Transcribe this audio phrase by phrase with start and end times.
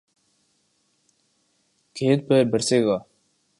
[1.95, 2.97] کھیت پر برسے گا